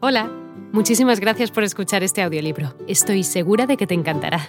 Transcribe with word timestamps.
Hola, 0.00 0.30
muchísimas 0.72 1.18
gracias 1.18 1.50
por 1.50 1.64
escuchar 1.64 2.04
este 2.04 2.22
audiolibro. 2.22 2.72
Estoy 2.86 3.24
segura 3.24 3.66
de 3.66 3.76
que 3.76 3.88
te 3.88 3.94
encantará. 3.94 4.46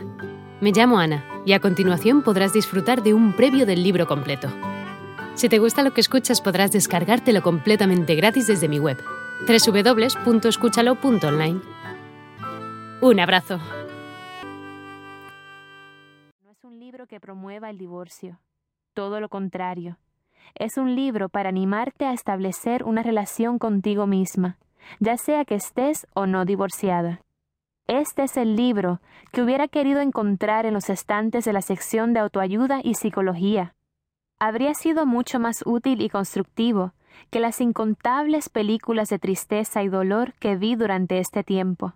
Me 0.61 0.71
llamo 0.71 0.99
Ana 0.99 1.25
y 1.43 1.53
a 1.53 1.59
continuación 1.59 2.21
podrás 2.21 2.53
disfrutar 2.53 3.01
de 3.01 3.15
un 3.15 3.35
previo 3.35 3.65
del 3.65 3.81
libro 3.81 4.05
completo. 4.05 4.47
Si 5.33 5.49
te 5.49 5.57
gusta 5.57 5.81
lo 5.81 5.91
que 5.91 6.01
escuchas 6.01 6.39
podrás 6.39 6.71
descargártelo 6.71 7.41
completamente 7.41 8.13
gratis 8.13 8.45
desde 8.45 8.69
mi 8.69 8.77
web, 8.77 8.99
www.escúchalo.online. 9.47 11.61
Un 13.01 13.19
abrazo. 13.19 13.59
No 16.43 16.51
es 16.51 16.63
un 16.63 16.79
libro 16.79 17.07
que 17.07 17.19
promueva 17.19 17.71
el 17.71 17.79
divorcio, 17.79 18.39
todo 18.93 19.19
lo 19.19 19.29
contrario. 19.29 19.97
Es 20.53 20.77
un 20.77 20.95
libro 20.95 21.27
para 21.27 21.49
animarte 21.49 22.05
a 22.05 22.13
establecer 22.13 22.83
una 22.83 23.01
relación 23.01 23.57
contigo 23.57 24.05
misma 24.05 24.59
ya 24.99 25.17
sea 25.17 25.45
que 25.45 25.55
estés 25.55 26.07
o 26.13 26.25
no 26.25 26.45
divorciada. 26.45 27.21
Este 27.87 28.23
es 28.23 28.37
el 28.37 28.55
libro 28.55 29.01
que 29.31 29.41
hubiera 29.41 29.67
querido 29.67 29.99
encontrar 29.99 30.65
en 30.65 30.73
los 30.73 30.89
estantes 30.89 31.45
de 31.45 31.53
la 31.53 31.61
sección 31.61 32.13
de 32.13 32.19
autoayuda 32.19 32.81
y 32.83 32.93
psicología. 32.93 33.75
Habría 34.39 34.73
sido 34.73 35.05
mucho 35.05 35.39
más 35.39 35.63
útil 35.65 36.01
y 36.01 36.09
constructivo 36.09 36.93
que 37.29 37.39
las 37.39 37.59
incontables 37.61 38.49
películas 38.49 39.09
de 39.09 39.19
tristeza 39.19 39.83
y 39.83 39.89
dolor 39.89 40.33
que 40.39 40.55
vi 40.55 40.75
durante 40.75 41.19
este 41.19 41.43
tiempo. 41.43 41.93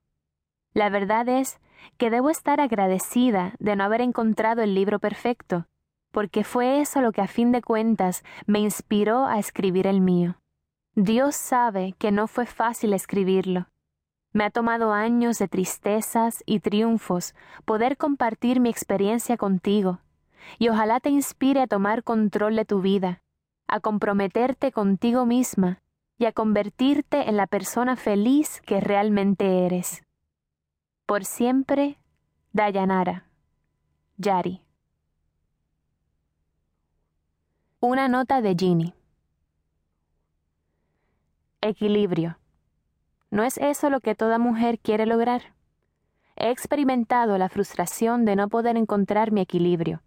La 0.73 0.89
verdad 0.89 1.29
es 1.29 1.59
que 1.97 2.09
debo 2.09 2.29
estar 2.29 2.59
agradecida 2.59 3.53
de 3.59 3.75
no 3.75 3.83
haber 3.83 4.01
encontrado 4.01 4.61
el 4.61 4.73
libro 4.73 4.99
perfecto, 4.99 5.67
porque 6.11 6.43
fue 6.43 6.81
eso 6.81 7.01
lo 7.01 7.11
que 7.11 7.21
a 7.21 7.27
fin 7.27 7.51
de 7.51 7.61
cuentas 7.61 8.23
me 8.45 8.59
inspiró 8.59 9.25
a 9.25 9.39
escribir 9.39 9.87
el 9.87 10.01
mío. 10.01 10.37
Dios 10.95 11.35
sabe 11.35 11.95
que 11.97 12.11
no 12.11 12.27
fue 12.27 12.45
fácil 12.45 12.93
escribirlo. 12.93 13.67
Me 14.31 14.43
ha 14.43 14.51
tomado 14.51 14.93
años 14.93 15.39
de 15.39 15.47
tristezas 15.47 16.43
y 16.45 16.59
triunfos 16.59 17.33
poder 17.65 17.97
compartir 17.97 18.59
mi 18.59 18.69
experiencia 18.69 19.35
contigo, 19.35 20.01
y 20.59 20.69
ojalá 20.69 20.99
te 20.99 21.09
inspire 21.09 21.61
a 21.61 21.67
tomar 21.67 22.03
control 22.03 22.55
de 22.55 22.65
tu 22.65 22.81
vida, 22.81 23.23
a 23.67 23.79
comprometerte 23.79 24.71
contigo 24.71 25.25
misma 25.25 25.81
y 26.19 26.25
a 26.25 26.31
convertirte 26.31 27.27
en 27.27 27.37
la 27.37 27.47
persona 27.47 27.95
feliz 27.95 28.61
que 28.61 28.79
realmente 28.79 29.65
eres. 29.65 30.03
Por 31.07 31.25
siempre, 31.25 31.97
Dayanara. 32.51 33.25
Yari. 34.17 34.61
Una 37.79 38.07
nota 38.07 38.41
de 38.41 38.55
Ginny. 38.55 38.93
Equilibrio. 41.65 42.37
¿No 43.31 43.41
es 43.43 43.57
eso 43.57 43.89
lo 43.89 44.01
que 44.01 44.15
toda 44.15 44.37
mujer 44.37 44.79
quiere 44.79 45.05
lograr? 45.05 45.53
He 46.35 46.51
experimentado 46.51 47.37
la 47.37 47.47
frustración 47.47 48.25
de 48.25 48.35
no 48.35 48.49
poder 48.49 48.75
encontrar 48.75 49.31
mi 49.31 49.39
equilibrio, 49.39 50.01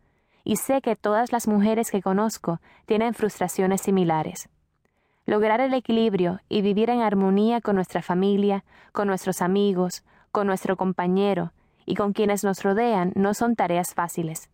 y 0.45 0.57
sé 0.57 0.83
que 0.83 0.97
todas 0.97 1.33
las 1.33 1.49
mujeres 1.49 1.91
que 1.91 2.03
conozco 2.03 2.61
tienen 2.85 3.15
frustraciones 3.15 3.81
similares. 3.81 4.51
Lograr 5.25 5.63
el 5.63 5.73
equilibrio 5.73 6.41
y 6.51 6.61
vivir 6.61 6.91
en 6.91 7.01
armonía 7.01 7.63
con 7.63 7.77
nuestra 7.77 8.03
familia, 8.03 8.63
con 8.93 9.09
nuestros 9.09 9.41
amigos, 9.41 10.05
con 10.33 10.47
nuestro 10.47 10.77
compañero 10.77 11.55
y 11.87 11.95
con 11.95 12.13
quienes 12.13 12.45
nos 12.45 12.63
rodean 12.65 13.13
no 13.15 13.33
son 13.33 13.57
tareas 13.57 13.95
fáciles. 13.95 14.51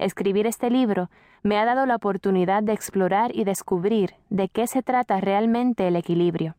Escribir 0.00 0.46
este 0.46 0.70
libro 0.70 1.10
me 1.42 1.58
ha 1.58 1.66
dado 1.66 1.84
la 1.84 1.94
oportunidad 1.94 2.62
de 2.62 2.72
explorar 2.72 3.36
y 3.36 3.44
descubrir 3.44 4.14
de 4.30 4.48
qué 4.48 4.66
se 4.66 4.82
trata 4.82 5.20
realmente 5.20 5.86
el 5.86 5.94
equilibrio. 5.94 6.56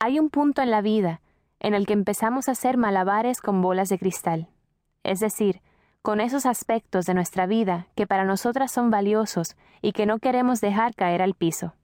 Hay 0.00 0.18
un 0.18 0.28
punto 0.28 0.60
en 0.60 0.72
la 0.72 0.80
vida 0.80 1.20
en 1.60 1.74
el 1.74 1.86
que 1.86 1.92
empezamos 1.92 2.48
a 2.48 2.52
hacer 2.52 2.78
malabares 2.78 3.40
con 3.40 3.62
bolas 3.62 3.88
de 3.90 4.00
cristal, 4.00 4.48
es 5.04 5.20
decir, 5.20 5.60
con 6.02 6.20
esos 6.20 6.46
aspectos 6.46 7.06
de 7.06 7.14
nuestra 7.14 7.46
vida 7.46 7.86
que 7.94 8.08
para 8.08 8.24
nosotras 8.24 8.72
son 8.72 8.90
valiosos 8.90 9.54
y 9.82 9.92
que 9.92 10.04
no 10.04 10.18
queremos 10.18 10.60
dejar 10.60 10.96
caer 10.96 11.22
al 11.22 11.34
piso. 11.34 11.74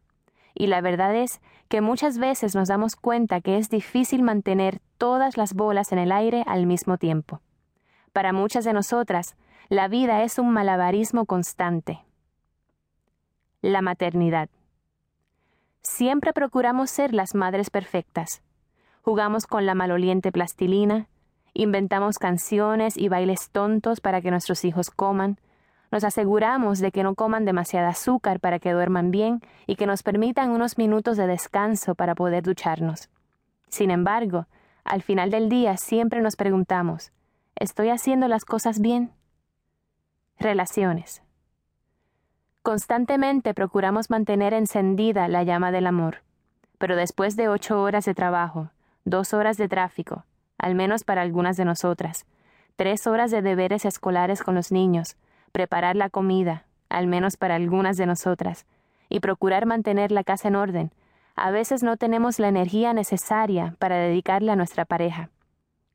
Y 0.54 0.66
la 0.66 0.81
verdad 0.81 1.14
es 1.14 1.41
que 1.69 1.82
muchas 1.82 2.19
veces 2.19 2.56
nos 2.56 2.66
damos 2.66 2.97
cuenta 2.97 3.41
que 3.41 3.58
es 3.58 3.70
difícil 3.70 4.25
mantener 4.25 4.81
todas 4.98 5.36
las 5.36 5.54
bolas 5.54 5.92
en 5.92 6.00
el 6.00 6.10
aire 6.10 6.42
al 6.48 6.66
mismo 6.66 6.98
tiempo. 6.98 7.42
Para 8.12 8.32
muchas 8.32 8.64
de 8.64 8.72
nosotras, 8.72 9.36
la 9.70 9.86
vida 9.86 10.22
es 10.22 10.38
un 10.38 10.50
malabarismo 10.50 11.26
constante. 11.26 12.00
La 13.60 13.82
maternidad. 13.82 14.48
Siempre 15.82 16.32
procuramos 16.32 16.90
ser 16.90 17.12
las 17.12 17.34
madres 17.34 17.68
perfectas. 17.68 18.40
Jugamos 19.02 19.46
con 19.46 19.66
la 19.66 19.74
maloliente 19.74 20.32
plastilina, 20.32 21.08
inventamos 21.52 22.18
canciones 22.18 22.96
y 22.96 23.10
bailes 23.10 23.50
tontos 23.50 24.00
para 24.00 24.22
que 24.22 24.30
nuestros 24.30 24.64
hijos 24.64 24.90
coman, 24.90 25.38
nos 25.90 26.02
aseguramos 26.02 26.78
de 26.78 26.90
que 26.90 27.02
no 27.02 27.14
coman 27.14 27.44
demasiada 27.44 27.88
azúcar 27.88 28.40
para 28.40 28.58
que 28.60 28.72
duerman 28.72 29.10
bien 29.10 29.42
y 29.66 29.76
que 29.76 29.86
nos 29.86 30.02
permitan 30.02 30.50
unos 30.50 30.78
minutos 30.78 31.18
de 31.18 31.26
descanso 31.26 31.94
para 31.94 32.14
poder 32.14 32.42
ducharnos. 32.42 33.10
Sin 33.68 33.90
embargo, 33.90 34.46
al 34.84 35.02
final 35.02 35.30
del 35.30 35.50
día 35.50 35.76
siempre 35.76 36.22
nos 36.22 36.36
preguntamos, 36.36 37.12
¿estoy 37.54 37.90
haciendo 37.90 38.28
las 38.28 38.46
cosas 38.46 38.80
bien? 38.80 39.12
Relaciones. 40.41 41.21
Constantemente 42.62 43.54
procuramos 43.54 44.09
mantener 44.09 44.54
encendida 44.54 45.26
la 45.26 45.43
llama 45.43 45.72
del 45.72 45.88
amor, 45.88 46.19
pero 46.78 46.94
después 46.94 47.34
de 47.34 47.49
ocho 47.49 47.82
horas 47.82 48.04
de 48.04 48.15
trabajo, 48.15 48.71
dos 49.04 49.34
horas 49.34 49.56
de 49.56 49.69
tráfico, 49.69 50.25
al 50.56 50.76
menos 50.76 51.03
para 51.03 51.22
algunas 51.22 51.56
de 51.56 51.65
nosotras, 51.65 52.25
tres 52.76 53.09
horas 53.09 53.32
de 53.32 53.43
deberes 53.43 53.84
escolares 53.84 54.44
con 54.44 54.54
los 54.54 54.71
niños, 54.71 55.16
preparar 55.50 55.97
la 55.97 56.09
comida, 56.09 56.66
al 56.88 57.09
menos 57.09 57.37
para 57.37 57.56
algunas 57.56 57.97
de 57.97 58.06
nosotras, 58.06 58.65
y 59.09 59.19
procurar 59.19 59.66
mantener 59.66 60.12
la 60.12 60.22
casa 60.22 60.47
en 60.47 60.55
orden, 60.55 60.93
a 61.34 61.50
veces 61.50 61.82
no 61.82 61.97
tenemos 61.97 62.38
la 62.38 62.47
energía 62.47 62.93
necesaria 62.93 63.75
para 63.81 63.97
dedicarle 63.97 64.53
a 64.53 64.56
nuestra 64.56 64.84
pareja. 64.84 65.31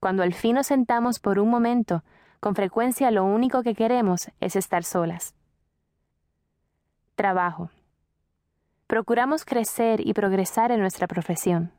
Cuando 0.01 0.21
al 0.21 0.33
fin 0.33 0.55
nos 0.55 0.67
sentamos 0.67 1.19
por 1.19 1.39
un 1.39 1.49
momento 1.49 2.03
con 2.43 2.55
frecuencia 2.55 3.09
lo 3.09 3.23
único 3.23 3.63
que 3.63 3.73
queremos 3.73 4.29
es 4.41 4.57
estar 4.57 4.83
solas. 4.83 5.33
Trabajo. 7.15 7.69
Procuramos 8.85 9.45
crecer 9.45 10.05
y 10.05 10.11
progresar 10.11 10.69
en 10.73 10.81
nuestra 10.81 11.07
profesión. 11.07 11.71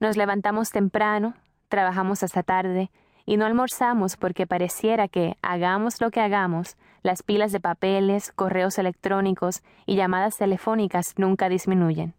Nos 0.00 0.16
levantamos 0.16 0.70
temprano, 0.70 1.34
trabajamos 1.68 2.22
hasta 2.22 2.42
tarde 2.42 2.90
y 3.26 3.36
no 3.36 3.44
almorzamos 3.44 4.16
porque 4.16 4.46
pareciera 4.46 5.08
que, 5.08 5.36
hagamos 5.42 6.00
lo 6.00 6.10
que 6.10 6.22
hagamos, 6.22 6.78
las 7.02 7.22
pilas 7.22 7.52
de 7.52 7.60
papeles, 7.60 8.32
correos 8.32 8.78
electrónicos 8.78 9.62
y 9.84 9.96
llamadas 9.96 10.38
telefónicas 10.38 11.18
nunca 11.18 11.50
disminuyen. 11.50 12.14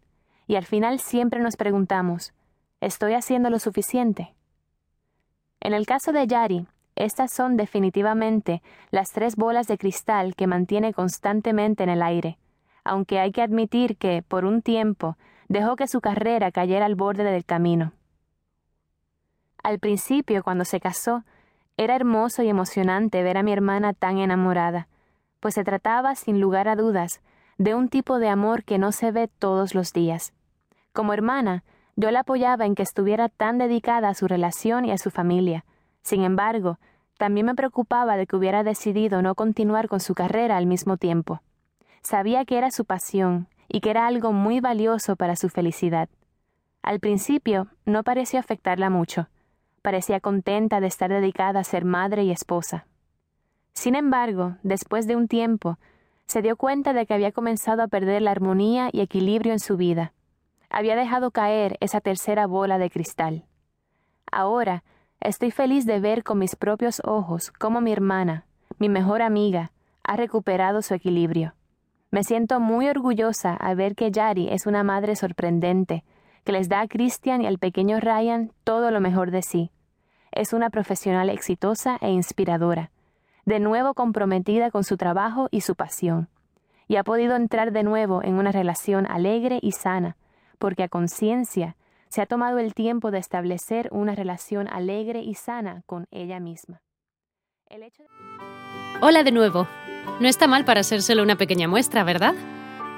Y 0.46 0.54
al 0.54 0.64
final 0.64 1.00
siempre 1.00 1.40
nos 1.40 1.56
preguntamos, 1.56 2.32
¿estoy 2.80 3.14
haciendo 3.14 3.50
lo 3.50 3.58
suficiente? 3.58 4.32
En 5.58 5.74
el 5.74 5.86
caso 5.86 6.12
de 6.12 6.24
Yari, 6.24 6.68
estas 6.98 7.32
son 7.32 7.56
definitivamente 7.56 8.60
las 8.90 9.12
tres 9.12 9.36
bolas 9.36 9.68
de 9.68 9.78
cristal 9.78 10.34
que 10.34 10.48
mantiene 10.48 10.92
constantemente 10.92 11.84
en 11.84 11.90
el 11.90 12.02
aire, 12.02 12.38
aunque 12.82 13.20
hay 13.20 13.30
que 13.30 13.42
admitir 13.42 13.96
que, 13.96 14.22
por 14.26 14.44
un 14.44 14.62
tiempo, 14.62 15.16
dejó 15.48 15.76
que 15.76 15.86
su 15.86 16.00
carrera 16.00 16.50
cayera 16.50 16.86
al 16.86 16.96
borde 16.96 17.22
del 17.22 17.44
camino. 17.44 17.92
Al 19.62 19.78
principio, 19.78 20.42
cuando 20.42 20.64
se 20.64 20.80
casó, 20.80 21.22
era 21.76 21.94
hermoso 21.94 22.42
y 22.42 22.48
emocionante 22.48 23.22
ver 23.22 23.36
a 23.36 23.44
mi 23.44 23.52
hermana 23.52 23.92
tan 23.92 24.18
enamorada, 24.18 24.88
pues 25.38 25.54
se 25.54 25.62
trataba, 25.62 26.16
sin 26.16 26.40
lugar 26.40 26.66
a 26.66 26.74
dudas, 26.74 27.20
de 27.58 27.76
un 27.76 27.88
tipo 27.88 28.18
de 28.18 28.28
amor 28.28 28.64
que 28.64 28.78
no 28.78 28.90
se 28.90 29.12
ve 29.12 29.28
todos 29.38 29.74
los 29.74 29.92
días. 29.92 30.32
Como 30.92 31.12
hermana, 31.12 31.62
yo 31.94 32.10
la 32.10 32.20
apoyaba 32.20 32.66
en 32.66 32.74
que 32.74 32.82
estuviera 32.82 33.28
tan 33.28 33.58
dedicada 33.58 34.08
a 34.08 34.14
su 34.14 34.26
relación 34.26 34.84
y 34.84 34.90
a 34.90 34.98
su 34.98 35.10
familia, 35.12 35.64
sin 36.08 36.24
embargo, 36.24 36.78
también 37.18 37.44
me 37.44 37.54
preocupaba 37.54 38.16
de 38.16 38.26
que 38.26 38.34
hubiera 38.34 38.62
decidido 38.62 39.20
no 39.20 39.34
continuar 39.34 39.88
con 39.88 40.00
su 40.00 40.14
carrera 40.14 40.56
al 40.56 40.64
mismo 40.64 40.96
tiempo. 40.96 41.42
Sabía 42.00 42.46
que 42.46 42.56
era 42.56 42.70
su 42.70 42.86
pasión 42.86 43.48
y 43.68 43.80
que 43.80 43.90
era 43.90 44.06
algo 44.06 44.32
muy 44.32 44.60
valioso 44.60 45.16
para 45.16 45.36
su 45.36 45.50
felicidad. 45.50 46.08
Al 46.80 46.98
principio 46.98 47.68
no 47.84 48.04
pareció 48.04 48.40
afectarla 48.40 48.88
mucho. 48.88 49.28
Parecía 49.82 50.18
contenta 50.18 50.80
de 50.80 50.86
estar 50.86 51.10
dedicada 51.10 51.60
a 51.60 51.64
ser 51.64 51.84
madre 51.84 52.24
y 52.24 52.30
esposa. 52.30 52.86
Sin 53.74 53.94
embargo, 53.94 54.56
después 54.62 55.06
de 55.06 55.14
un 55.14 55.28
tiempo, 55.28 55.76
se 56.26 56.40
dio 56.40 56.56
cuenta 56.56 56.94
de 56.94 57.04
que 57.04 57.12
había 57.12 57.32
comenzado 57.32 57.82
a 57.82 57.88
perder 57.88 58.22
la 58.22 58.30
armonía 58.30 58.88
y 58.92 59.02
equilibrio 59.02 59.52
en 59.52 59.60
su 59.60 59.76
vida. 59.76 60.14
Había 60.70 60.96
dejado 60.96 61.32
caer 61.32 61.76
esa 61.80 62.00
tercera 62.00 62.46
bola 62.46 62.78
de 62.78 62.88
cristal. 62.88 63.44
Ahora 64.32 64.84
Estoy 65.20 65.50
feliz 65.50 65.84
de 65.84 65.98
ver 65.98 66.22
con 66.22 66.38
mis 66.38 66.54
propios 66.54 67.02
ojos 67.04 67.50
cómo 67.50 67.80
mi 67.80 67.90
hermana, 67.90 68.44
mi 68.78 68.88
mejor 68.88 69.20
amiga, 69.20 69.72
ha 70.04 70.16
recuperado 70.16 70.80
su 70.80 70.94
equilibrio. 70.94 71.54
Me 72.12 72.22
siento 72.22 72.60
muy 72.60 72.88
orgullosa 72.88 73.54
al 73.54 73.74
ver 73.74 73.96
que 73.96 74.12
Yari 74.12 74.48
es 74.48 74.66
una 74.66 74.84
madre 74.84 75.16
sorprendente, 75.16 76.04
que 76.44 76.52
les 76.52 76.68
da 76.68 76.82
a 76.82 76.86
Christian 76.86 77.42
y 77.42 77.46
al 77.46 77.58
pequeño 77.58 77.98
Ryan 77.98 78.52
todo 78.62 78.92
lo 78.92 79.00
mejor 79.00 79.32
de 79.32 79.42
sí. 79.42 79.72
Es 80.30 80.52
una 80.52 80.70
profesional 80.70 81.30
exitosa 81.30 81.98
e 82.00 82.10
inspiradora, 82.10 82.92
de 83.44 83.58
nuevo 83.58 83.94
comprometida 83.94 84.70
con 84.70 84.84
su 84.84 84.96
trabajo 84.96 85.48
y 85.50 85.62
su 85.62 85.74
pasión, 85.74 86.28
y 86.86 86.94
ha 86.94 87.02
podido 87.02 87.34
entrar 87.34 87.72
de 87.72 87.82
nuevo 87.82 88.22
en 88.22 88.34
una 88.34 88.52
relación 88.52 89.04
alegre 89.10 89.58
y 89.62 89.72
sana, 89.72 90.16
porque 90.60 90.84
a 90.84 90.88
conciencia 90.88 91.76
se 92.08 92.22
ha 92.22 92.26
tomado 92.26 92.58
el 92.58 92.74
tiempo 92.74 93.10
de 93.10 93.18
establecer 93.18 93.88
una 93.92 94.14
relación 94.14 94.68
alegre 94.68 95.22
y 95.22 95.34
sana 95.34 95.82
con 95.86 96.06
ella 96.10 96.40
misma. 96.40 96.82
Hola 99.00 99.22
de 99.22 99.32
nuevo. 99.32 99.66
No 100.20 100.28
está 100.28 100.46
mal 100.46 100.64
para 100.64 100.82
ser 100.82 101.02
solo 101.02 101.22
una 101.22 101.36
pequeña 101.36 101.68
muestra, 101.68 102.02
¿verdad? 102.02 102.34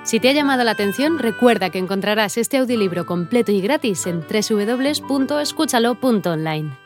Si 0.05 0.19
te 0.19 0.31
ha 0.31 0.33
llamado 0.33 0.65
la 0.65 0.71
atención, 0.71 1.19
recuerda 1.19 1.69
que 1.71 1.79
encontrarás 1.79 2.39
este 2.39 2.57
audiolibro 2.57 3.05
completo 3.05 3.53
y 3.53 3.61
gratis 3.61 4.07
en 4.07 4.21
www.escúchalo.online. 4.21 6.80